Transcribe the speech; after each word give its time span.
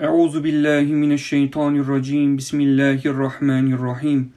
أعوذ 0.00 0.40
بالله 0.40 0.92
من 0.94 1.12
الشيطان 1.12 1.76
الرجيم. 1.80 2.36
بسم 2.36 2.60
الله 2.60 3.00
الرحمن 3.06 3.72
الرحيم. 3.72 4.30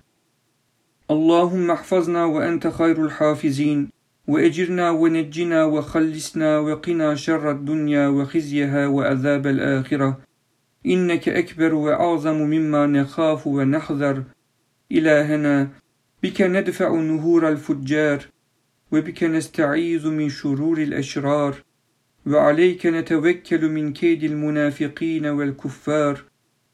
اللهم 1.12 1.72
احفظنا 1.72 2.26
وأنت 2.26 2.68
خير 2.68 3.06
الحافظين 3.06 3.90
وأجرنا 4.28 4.90
ونجنا 4.90 5.66
وخلصنا 5.66 6.60
وقنا 6.60 7.16
شر 7.16 7.52
الدنيا 7.52 8.08
وخزيها 8.08 8.88
وعذاب 8.88 9.48
الآخرة. 9.48 10.18
إنك 10.86 11.30
أكبر 11.30 11.74
وأعظم 11.76 12.38
مما 12.38 12.88
نخاف 12.88 13.48
ونحذر. 13.48 14.24
إلهنا 14.92 15.70
بك 16.24 16.42
ندفع 16.42 16.90
نهور 16.96 17.50
الفجار 17.50 18.20
وبك 18.92 19.24
نستعيذ 19.24 20.08
من 20.08 20.30
شرور 20.30 20.78
الأشرار. 20.78 21.54
وعليك 22.28 22.86
نتوكل 22.86 23.70
من 23.70 23.94
كيد 23.94 24.24
المنافقين 24.24 25.26
والكفار. 25.26 26.24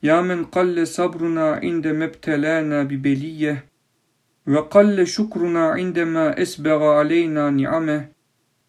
يا 0.04 0.22
من 0.22 0.46
قل 0.46 0.88
صبرنا 0.88 1.52
عندما 1.52 2.06
ابتلانا 2.06 2.84
ببلية 2.84 3.66
وقل 4.48 5.08
شكرنا 5.08 5.68
عندما 5.68 6.42
أسبغ 6.42 6.84
علينا 6.84 7.50
نعمة. 7.50 8.08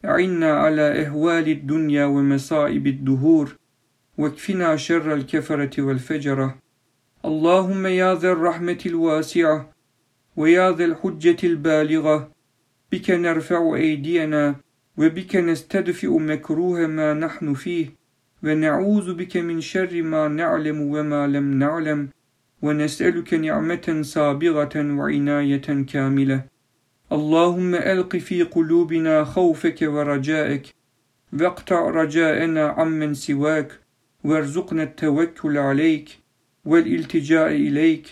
أعنا 0.05 0.52
على 0.52 0.83
أهوال 0.83 1.48
الدنيا 1.48 2.05
ومصائب 2.05 2.87
الدهور 2.87 3.57
واكفنا 4.19 4.77
شر 4.77 5.15
الكفرة 5.15 5.83
والفجرة. 5.83 6.59
اللهم 7.24 7.87
يا 7.87 8.15
ذا 8.15 8.33
الرحمة 8.33 8.79
الواسعة 8.87 9.71
ويا 10.37 10.73
ذا 10.73 10.85
الحجة 10.85 11.47
البالغة 11.47 12.30
بك 12.93 13.10
نرفع 13.10 13.74
أيدينا 13.77 14.57
وبك 14.97 15.37
نستدفئ 15.37 16.19
مكروه 16.19 16.87
ما 16.87 17.15
نحن 17.15 17.55
فيه 17.55 17.87
ونعوذ 18.43 19.15
بك 19.15 19.37
من 19.37 19.61
شر 19.61 20.03
ما 20.03 20.29
نعلم 20.29 20.80
وما 20.80 21.27
لم 21.27 21.59
نعلم 21.59 22.09
ونسألك 22.63 23.35
نعمة 23.35 24.02
سابغة 24.02 24.74
وعناية 24.77 25.85
كاملة. 25.93 26.45
اللهم 27.13 27.74
ألق 27.74 28.16
في 28.16 28.43
قلوبنا 28.43 29.24
خوفك 29.24 29.79
ورجائك 29.82 30.74
واقطع 31.41 31.91
رجاءنا 31.91 32.69
عمن 32.69 33.15
سواك 33.15 33.73
وارزقنا 34.25 34.82
التوكل 34.82 35.59
عليك 35.59 36.09
والالتجاء 36.65 37.51
إليك. 37.52 38.07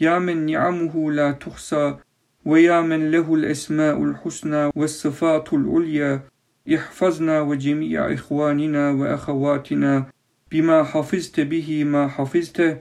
يا 0.00 0.18
من 0.18 0.46
نعمه 0.46 1.12
لا 1.12 1.32
تحصى 1.32 1.96
ويا 2.44 2.80
من 2.80 3.10
له 3.10 3.34
الأسماء 3.34 4.04
الحسنى 4.04 4.70
والصفات 4.76 5.52
العليا 5.52 6.22
احفظنا 6.74 7.40
وجميع 7.40 8.12
إخواننا 8.12 8.90
وأخواتنا 8.90 10.06
بما 10.52 10.82
حفظت 10.82 11.40
به 11.40 11.84
ما 11.84 12.08
حفظته 12.08 12.76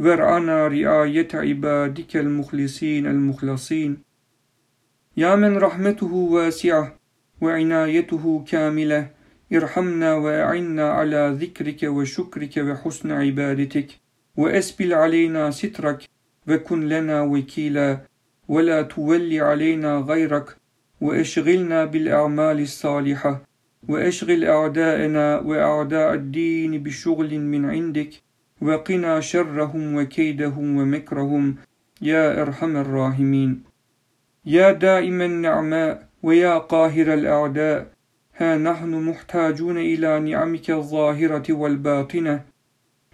وارعنا 0.00 0.68
رعاية 0.68 1.28
عبادك 1.34 2.16
المخلصين 2.16 3.06
المخلصين. 3.06 3.98
يا 5.16 5.36
من 5.36 5.56
رحمته 5.56 6.12
واسعة 6.14 6.96
وعنايته 7.40 8.44
كاملة 8.48 9.10
ارحمنا 9.52 10.14
وأعنا 10.14 10.90
على 10.90 11.36
ذكرك 11.40 11.82
وشكرك 11.82 12.56
وحسن 12.56 13.12
عبادتك 13.12 13.88
وأسبل 14.36 14.94
علينا 14.94 15.50
سترك 15.50 16.08
وكن 16.48 16.88
لنا 16.88 17.22
وكيلا. 17.22 18.00
ولا 18.48 18.82
تولي 18.82 19.40
علينا 19.40 19.98
غيرك 19.98 20.56
واشغلنا 21.00 21.84
بالأعمال 21.84 22.60
الصالحة 22.60 23.42
واشغل 23.88 24.44
أعداءنا 24.44 25.40
وأعداء 25.40 26.14
الدين 26.14 26.82
بشغل 26.82 27.38
من 27.38 27.70
عندك 27.70 28.10
وقنا 28.62 29.20
شرهم 29.20 29.94
وكيدهم 29.96 30.76
ومكرهم 30.76 31.56
يا 32.02 32.42
أرحم 32.42 32.76
الراحمين 32.76 33.62
يا 34.46 34.72
دائم 34.72 35.22
النعماء 35.22 36.08
ويا 36.22 36.58
قاهر 36.58 37.14
الأعداء 37.14 37.86
ها 38.36 38.56
نحن 38.56 38.90
محتاجون 39.08 39.78
إلى 39.78 40.20
نعمك 40.20 40.70
الظاهرة 40.70 41.52
والباطنة 41.52 42.42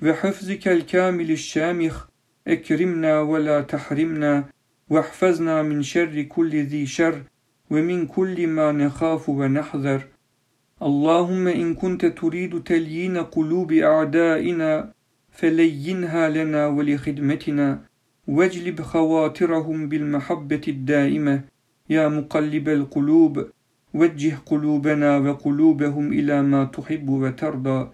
وحفظك 0.03 0.69
الكامل 0.69 1.31
الشامخ 1.31 2.07
اكرمنا 2.49 3.21
ولا 3.21 3.61
تحرمنا 3.61 4.45
واحفظنا 4.91 5.63
من 5.63 5.83
شر 5.83 6.23
كل 6.23 6.51
ذي 6.57 6.87
شر 6.87 7.23
ومن 7.71 8.07
كل 8.07 8.47
ما 8.47 8.73
نخاف 8.73 9.29
ونحذر. 9.29 10.01
اللهم 10.83 11.47
إن 11.49 11.75
كنت 11.75 12.07
تريد 12.07 12.63
تليين 12.63 13.17
قلوب 13.19 13.73
أعدائنا 13.73 14.93
فلينها 15.31 16.29
لنا 16.29 16.67
ولخدمتنا. 16.67 17.81
واجلب 18.29 18.81
خواطرهم 18.83 19.89
بالمحبة 19.89 20.61
الدائمة 20.69 21.41
يا 21.91 22.09
مقلب 22.09 22.69
القلوب. 22.69 23.47
وجه 23.95 24.35
قلوبنا 24.47 25.19
وقلوبهم 25.19 26.13
إلى 26.13 26.43
ما 26.43 26.65
تحب 26.65 27.09
وترضى. 27.09 27.91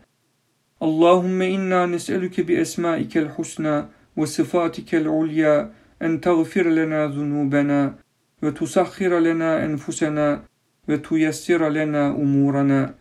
اللهم 0.82 1.42
إنا 1.42 1.86
نسألك 1.86 2.40
بأسمائك 2.40 3.18
الحسنى 3.18 3.84
وصفاتك 4.16 4.94
العليا 4.94 5.72
أن 6.02 6.20
تغفر 6.20 6.68
لنا 6.68 7.06
ذنوبنا 7.06 7.94
وتسخر 8.42 9.18
لنا 9.18 9.64
أنفسنا 9.64 10.42
وتيسر 10.88 11.68
لنا 11.68 12.10
أمورنا 12.10 12.94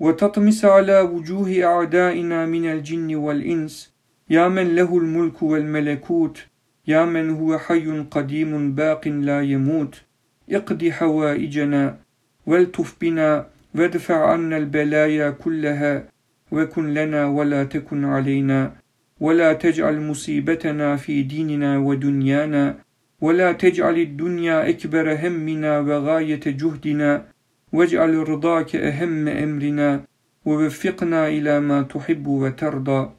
وتطمس 0.00 0.64
على 0.64 1.00
وجوه 1.00 1.64
أعدائنا 1.64 2.46
من 2.46 2.66
الجن 2.72 3.14
والإنس. 3.14 3.94
يا 4.30 4.48
من 4.48 4.74
له 4.74 4.98
الملك 4.98 5.42
والملكوت 5.42 6.46
يا 6.86 7.04
من 7.04 7.30
هو 7.30 7.58
حي 7.58 8.00
قديم 8.10 8.74
باق 8.74 9.08
لا 9.08 9.42
يموت. 9.42 10.02
اقض 10.50 10.88
حوائجنا 10.88 11.98
والتف 12.46 12.96
بنا 13.00 13.46
وادفع 13.74 14.30
عنا 14.32 14.56
البلايا 14.56 15.30
كلها 15.30 16.04
وكن 16.52 16.94
لنا 16.94 17.26
ولا 17.26 17.64
تكن 17.64 18.04
علينا. 18.04 18.79
ولا 19.20 19.52
تجعل 19.52 20.00
مصيبتنا 20.00 20.96
في 20.96 21.22
ديننا 21.22 21.78
ودنيانا 21.78 22.78
ولا 23.20 23.52
تجعل 23.52 23.98
الدنيا 23.98 24.68
أكبر 24.68 25.26
همنا 25.26 25.78
وغاية 25.80 26.40
جهدنا 26.46 27.26
واجعل 27.72 28.28
رضاك 28.28 28.76
أهم 28.76 29.28
أمرنا 29.28 30.04
ووفقنا 30.44 31.28
إلى 31.28 31.60
ما 31.60 31.82
تحب 31.82 32.26
وترضى. 32.26 33.10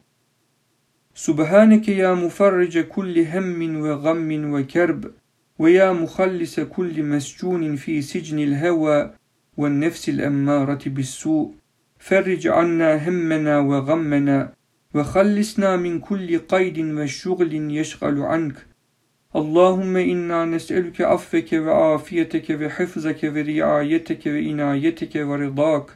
سبحانك 1.14 1.88
يا 1.88 2.14
مفرج 2.14 2.78
كل 2.78 3.18
هم 3.18 3.80
وغم 3.80 4.52
وكرب 4.54 5.10
ويا 5.58 5.92
مخلص 5.92 6.60
كل 6.60 7.02
مسجون 7.02 7.76
في 7.76 8.02
سجن 8.02 8.38
الهوى 8.38 9.10
والنفس 9.56 10.08
الأمارة 10.08 10.82
بالسوء. 10.86 11.54
فرج 11.98 12.48
عنا 12.48 13.08
همنا 13.08 13.58
وغمنا 13.58 14.52
وخلصنا 14.94 15.76
من 15.76 16.00
كل 16.00 16.38
قيد 16.38 16.78
وشغل 16.78 17.52
يشغل 17.78 18.22
عنك. 18.22 18.66
اللهم 19.36 19.96
إنا 19.96 20.44
نسألك 20.44 21.00
عفك 21.00 21.52
وعافيتك 21.52 22.46
وحفظك 22.60 23.20
ورعايتك 23.24 24.26
وإنايتك 24.26 25.14
ورضاك. 25.16 25.86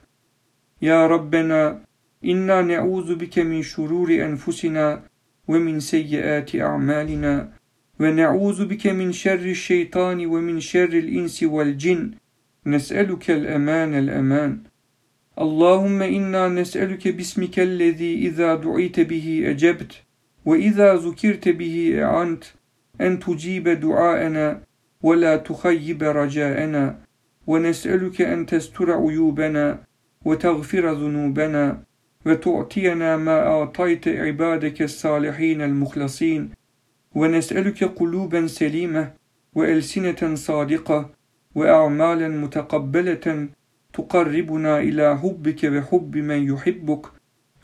يا 0.83 1.07
ربنا 1.07 1.83
إنا 2.25 2.63
نعوذ 2.63 3.15
بك 3.15 3.39
من 3.39 3.63
شرور 3.63 4.09
أنفسنا 4.11 5.03
ومن 5.49 5.81
سيئات 5.81 6.57
أعمالنا 6.57 7.53
ونعوذ 8.01 8.67
بك 8.67 8.87
من 8.87 9.13
شر 9.13 9.45
الشيطان 9.57 10.27
ومن 10.27 10.61
شر 10.61 10.93
الإنس 11.05 11.43
والجن. 11.43 12.11
نسألك 12.67 13.31
الأمان 13.31 13.95
الأمان. 13.95 14.59
اللهم 15.39 16.03
إنا 16.03 16.49
نسألك 16.49 17.09
باسمك 17.09 17.59
الذي 17.59 18.27
إذا 18.27 18.55
دعيت 18.55 19.01
به 19.01 19.43
أجبت 19.47 19.93
وإذا 20.45 20.95
ذكرت 20.95 21.49
به 21.49 22.05
أعنت 22.05 22.45
أن 23.01 23.19
تجيب 23.19 23.69
دعاءنا 23.69 24.63
ولا 25.03 25.37
تخيب 25.37 26.03
رجاءنا 26.03 26.99
ونسألك 27.47 28.21
أن 28.21 28.47
تستر 28.47 28.93
عيوبنا 28.93 29.79
وتغفر 30.25 30.93
ذنوبنا 30.93 31.83
وتعطينا 32.27 33.17
ما 33.17 33.47
أعطيت 33.47 34.09
عبادك 34.09 34.83
الصالحين 34.83 35.63
المخلصين 35.63 36.51
ونسألك 37.15 37.85
قلوبا 37.85 38.47
سليمة 38.47 39.13
وألسنة 39.55 40.35
صادقة 40.35 41.11
وأعمالا 41.55 42.29
متقبلة 42.29 43.49
تقربنا 43.97 44.81
إلى 44.81 45.19
حبك 45.19 45.65
وحب 45.65 46.17
من 46.17 46.49
يحبك 46.53 47.07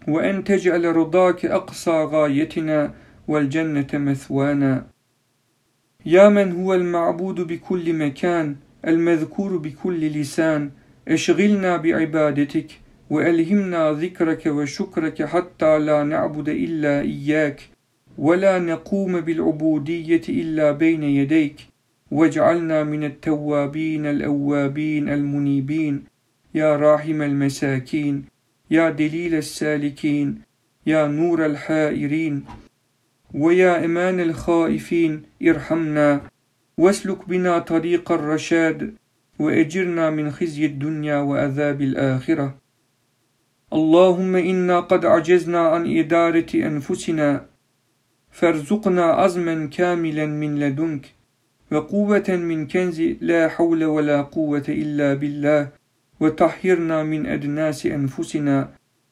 وأن 0.09 0.45
تجعل 0.45 0.97
رضاك 0.97 1.45
أقصى 1.47 1.91
غايتنا 1.91 2.95
والجنة 3.29 3.87
مثوانا. 3.95 4.87
يا 6.07 6.29
من 6.29 6.53
هو 6.53 6.75
المعبود 6.75 7.41
بكل 7.41 7.93
مكان 7.93 8.57
المذكور 8.87 9.57
بكل 9.57 10.01
لسان 10.09 10.71
اشغلنا 11.09 11.77
بعبادتك 11.77 12.71
وألهمنا 13.11 13.93
ذكرك 13.93 14.47
وشكرك 14.47 15.23
حتى 15.25 15.79
لا 15.79 16.05
نعبد 16.05 16.49
إلا 16.49 17.01
إياك 17.01 17.61
ولا 18.19 18.59
نقوم 18.59 19.21
بالعبودية 19.21 20.23
إلا 20.29 20.73
بين 20.73 21.03
يديك 21.03 21.57
واجعلنا 22.11 22.85
من 22.85 23.05
التوابين 23.05 24.07
الأوابين 24.07 25.09
المنيبين. 25.09 26.12
يا 26.55 26.77
راحم 26.77 27.23
المساكين 27.23 28.25
يا 28.71 28.91
دليل 28.91 29.35
السالكين 29.35 30.43
يا 30.87 31.07
نور 31.07 31.47
الحائرين 31.47 32.45
ويا 33.35 33.85
إمان 33.85 34.21
الخائفين 34.21 35.23
ارحمنا 35.43 36.21
واسلك 36.79 37.29
بنا 37.29 37.59
طريق 37.59 38.13
الرشاد 38.13 38.95
وأجرنا 39.39 40.11
من 40.11 40.31
خزي 40.31 40.67
الدنيا 40.67 41.17
وعذاب 41.17 41.81
الآخرة. 41.81 42.55
اللهم 43.73 44.37
إنا 44.37 44.81
قد 44.81 45.05
عجزنا 45.05 45.61
عن 45.61 45.99
إدارة 45.99 46.51
أنفسنا 46.55 47.47
فارزقنا 48.31 49.05
عزما 49.05 49.67
كاملا 49.67 50.27
من 50.27 50.61
لدنك 50.61 51.07
وقوة 51.73 52.29
من 52.29 52.67
كنز 52.67 53.01
لا 53.21 53.49
حول 53.49 53.85
ولا 53.85 54.23
قوة 54.23 54.65
إلا 54.69 55.15
بالله. 55.15 55.82
وطهرنا 56.23 57.03
من 57.03 57.27
أدناس 57.27 57.87
أنفسنا 57.87 58.57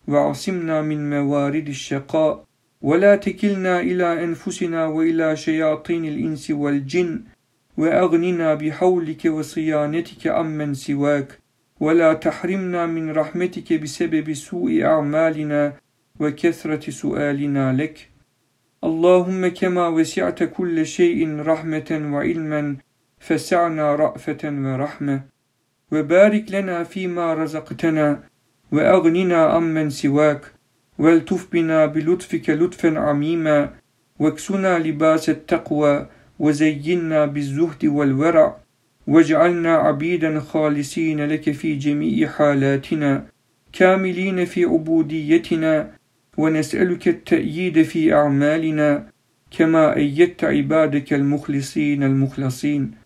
وعصمنا 0.08 0.76
من 0.82 1.00
موارد 1.10 1.68
الشقاء. 1.68 2.44
ولا 2.82 3.16
تكلنا 3.16 3.80
إلى 3.80 4.24
أنفسنا 4.24 4.86
وإلى 4.86 5.36
شياطين 5.36 6.04
الإنس 6.04 6.50
والجن 6.50 7.12
وأغننا 7.76 8.48
بحولك 8.54 9.22
وصيانتك 9.24 10.22
عمن 10.26 10.74
سواك. 10.74 11.28
ولا 11.80 12.10
تحرمنا 12.12 12.86
من 12.86 13.10
رحمتك 13.10 13.68
بسبب 13.82 14.32
سوء 14.32 14.84
أعمالنا 14.84 15.62
وكثرة 16.20 16.90
سؤالنا 16.90 17.64
لك. 17.72 17.96
اللهم 18.84 19.48
كما 19.48 19.88
وسعت 19.88 20.42
كل 20.42 20.86
شيء 20.86 21.20
رحمة 21.40 21.90
وعلما 22.12 22.76
فسعنا 23.18 23.86
رأفة 23.94 24.42
ورحمة. 24.44 25.39
وبارك 25.92 26.44
لنا 26.52 26.84
فيما 26.84 27.34
رزقتنا 27.34 28.22
وأغننا 28.72 29.44
عمن 29.44 29.90
سواك 29.90 30.40
والتف 30.98 31.52
بنا 31.52 31.86
بلطفك 31.86 32.50
لطفا 32.50 32.98
عميما 32.98 33.70
واكسنا 34.18 34.78
لباس 34.78 35.30
التقوى 35.30 36.06
وزينا 36.38 37.26
بالزهد 37.26 37.84
والورع 37.84 38.56
واجعلنا 39.06 39.74
عبيدا 39.74 40.40
خالصين 40.40 41.20
لك 41.26 41.50
في 41.50 41.76
جميع 41.76 42.28
حالاتنا 42.28 43.26
كاملين 43.72 44.44
في 44.44 44.64
عبوديتنا 44.64 45.90
ونسألك 46.36 47.08
التأييد 47.08 47.82
في 47.82 48.14
أعمالنا 48.14 49.06
كما 49.50 49.96
أيدت 49.96 50.44
عبادك 50.44 51.12
المخلصين 51.12 52.02
المخلصين. 52.02 52.99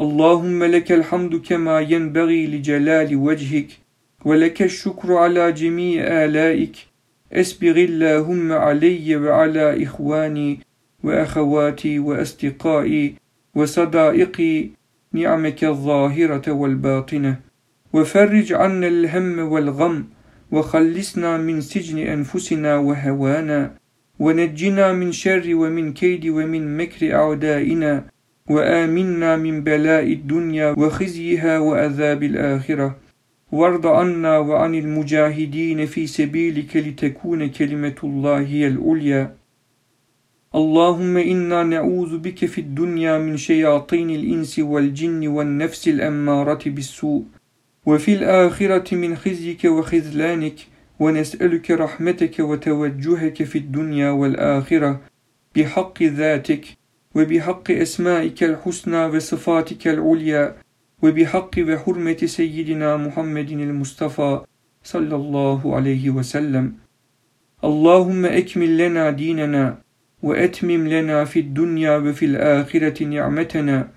اللهم 0.00 0.64
لك 0.64 0.92
الحمد 0.92 1.36
كما 1.36 1.80
ينبغي 1.80 2.46
لجلال 2.46 3.16
وجهك 3.16 3.68
ولك 4.24 4.62
الشكر 4.62 5.12
على 5.12 5.52
جميع 5.52 6.24
آلائك. 6.24 6.76
أسبغ 7.32 7.76
اللهم 7.76 8.52
علي 8.52 9.16
وعلى 9.16 9.82
إخواني 9.82 10.60
وأخواتي 11.04 11.98
وأصدقائي 11.98 13.14
وصدائقي 13.54 14.70
نعمك 15.12 15.64
الظاهرة 15.64 16.52
والباطنة. 16.52 17.40
وفرج 17.92 18.52
عنا 18.52 18.86
الهم 18.86 19.38
والغم 19.38 20.04
وخلصنا 20.52 21.36
من 21.36 21.60
سجن 21.60 21.98
أنفسنا 21.98 22.76
وهوانا. 22.76 23.74
ونجنا 24.18 24.92
من 24.92 25.12
شر 25.12 25.54
ومن 25.54 25.92
كيد 25.92 26.26
ومن 26.26 26.76
مكر 26.76 27.14
أعدائنا. 27.14 28.15
وآمنا 28.48 29.36
من 29.36 29.60
بلاء 29.60 30.12
الدنيا 30.12 30.74
وخزيها 30.78 31.58
وعذاب 31.58 32.22
الآخرة. 32.22 32.96
وارض 33.52 33.86
عنا 33.86 34.38
وعن 34.38 34.74
المجاهدين 34.74 35.86
في 35.86 36.06
سبيلك 36.06 36.76
لتكون 36.76 37.48
كلمة 37.48 37.94
الله 38.04 38.38
هي 38.40 38.66
العليا. 38.66 39.36
اللهم 40.54 41.16
إنا 41.16 41.62
نعوذ 41.62 42.18
بك 42.18 42.44
في 42.46 42.60
الدنيا 42.60 43.18
من 43.18 43.36
شياطين 43.36 44.10
الإنس 44.10 44.58
والجن 44.58 45.26
والنفس 45.26 45.88
الأمارة 45.88 46.62
بالسوء 46.66 47.24
وفي 47.86 48.14
الآخرة 48.14 48.94
من 48.94 49.16
خزيك 49.16 49.64
وخذلانك 49.64 50.54
ونسألك 51.00 51.70
رحمتك 51.70 52.38
وتوجهك 52.40 53.42
في 53.42 53.58
الدنيا 53.58 54.10
والآخرة 54.10 55.00
بحق 55.56 56.02
ذاتك. 56.02 56.64
وبحق 57.16 57.70
أسمائك 57.70 58.38
الحسنى 58.50 59.04
وصفاتك 59.12 59.88
العليا 59.88 60.44
وبحق 61.02 61.52
وحرمة 61.68 62.20
سيدنا 62.38 62.96
محمد 62.96 63.50
المصطفى 63.50 64.40
صلى 64.92 65.16
الله 65.16 65.60
عليه 65.76 66.10
وسلم. 66.10 66.66
اللهم 67.64 68.22
أكمل 68.26 68.78
لنا 68.78 69.10
ديننا 69.10 69.78
وأتمم 70.22 70.88
لنا 70.88 71.24
في 71.24 71.40
الدنيا 71.40 71.96
وفي 71.96 72.24
الآخرة 72.26 73.04
نعمتنا 73.04 73.88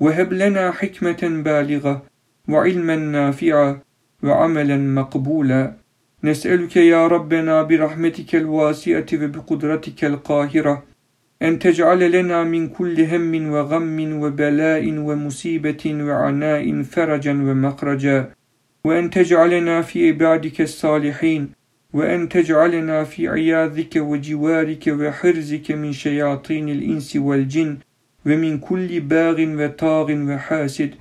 وهب 0.00 0.32
لنا 0.32 0.70
حكمة 0.70 1.22
بالغة 1.22 2.02
وعلما 2.48 2.96
نافعا 2.96 3.80
وعملا 4.22 4.76
مقبولا. 4.76 5.62
نسألك 6.24 6.76
يا 6.76 7.06
ربنا 7.06 7.62
برحمتك 7.62 8.30
الواسعة 8.36 9.06
وبقدرتك 9.14 10.04
القاهرة 10.04 10.74
أن 11.42 11.58
تجعل 11.58 12.12
لنا 12.12 12.44
من 12.44 12.68
كل 12.68 13.00
هم 13.00 13.50
وغم 13.50 14.20
وبلاء 14.22 14.98
ومصيبة 14.98 15.82
وعناء 15.86 16.82
فرجا 16.82 17.32
ومخرجا 17.32 18.30
وأن 18.84 19.10
تجعلنا 19.10 19.82
في 19.82 20.08
عبادك 20.08 20.60
الصالحين 20.60 21.50
وأن 21.92 22.28
تجعلنا 22.28 23.04
في 23.04 23.28
عياذك 23.28 23.96
وجوارك 23.96 24.84
وحرزك 24.88 25.70
من 25.70 25.92
شياطين 25.92 26.68
الإنس 26.68 27.16
والجن 27.16 27.78
ومن 28.26 28.58
كل 28.58 29.00
باغ 29.00 29.64
وطاغ 29.64 30.12
وحاسد 30.12 30.94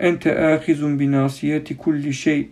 أنت 0.00 0.26
آخذ 0.26 0.96
بناصية 0.96 1.64
كل 1.78 2.12
شيء. 2.12 2.48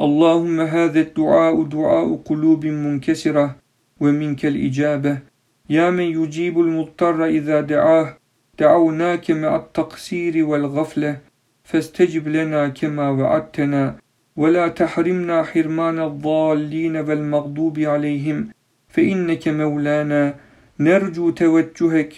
اللهم 0.00 0.60
هذا 0.60 1.00
الدعاء 1.00 1.62
دعاء 1.62 2.16
قلوب 2.16 2.66
منكسرة 2.66 3.56
ومنك 4.00 4.46
الإجابة. 4.46 5.31
يا 5.70 5.90
من 5.90 6.04
يجيب 6.04 6.60
المضطر 6.60 7.24
إذا 7.24 7.60
دعاه 7.60 8.16
دعوناك 8.58 9.30
مع 9.30 9.56
التقصير 9.56 10.44
والغفلة 10.44 11.18
فاستجب 11.64 12.28
لنا 12.28 12.68
كما 12.68 13.10
وعدتنا 13.10 13.96
ولا 14.36 14.68
تحرمنا 14.68 15.42
حرمان 15.42 15.98
الضالين 15.98 16.96
والمغضوب 16.96 17.78
عليهم 17.78 18.48
فإنك 18.88 19.48
مولانا 19.48 20.34
نرجو 20.80 21.30
توجهك 21.30 22.12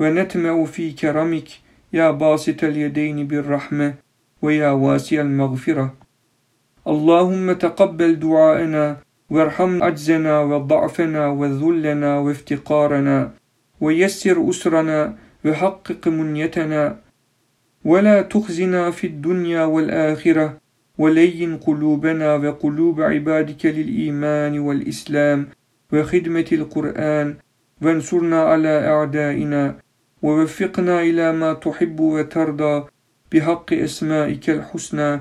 ونتمع 0.00 0.64
في 0.64 0.92
كرمك 0.92 1.48
يا 1.92 2.10
باسط 2.10 2.64
اليدين 2.64 3.26
بالرحمة 3.26 3.94
ويا 4.42 4.70
واسع 4.70 5.20
المغفرة. 5.20 5.94
اللهم 6.86 7.52
تقبل 7.52 8.18
دعاءنا 8.18 8.96
وارحم 9.30 9.82
عجزنا 9.82 10.40
وضعفنا 10.40 11.26
وذلنا 11.26 12.18
وافتقارنا 12.18 13.32
ويسر 13.80 14.50
أسرنا 14.50 15.14
وحقق 15.44 16.08
منيتنا 16.08 17.00
ولا 17.84 18.22
تخزنا 18.22 18.90
في 18.90 19.06
الدنيا 19.06 19.64
والآخرة 19.64 20.56
ولين 20.98 21.56
قلوبنا 21.56 22.34
وقلوب 22.34 23.00
عبادك 23.00 23.66
للإيمان 23.66 24.58
والإسلام 24.58 25.46
وخدمة 25.92 26.48
القرآن 26.52 27.36
وانصرنا 27.82 28.42
على 28.42 28.88
أعدائنا 28.88 29.76
ووفقنا 30.22 31.00
إلى 31.00 31.32
ما 31.32 31.52
تحب 31.52 32.00
وترضى 32.00 32.84
بحق 33.32 33.72
أسمائك 33.72 34.50
الحسنى 34.50 35.20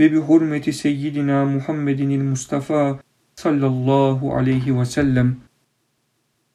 وبحرمة 0.00 0.66
سيدنا 0.70 1.44
محمد 1.44 2.00
المصطفى 2.00 2.96
صلى 3.40 3.66
الله 3.66 4.34
عليه 4.34 4.72
وسلم. 4.72 5.45